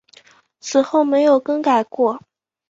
[0.59, 2.19] 此后没有更改过。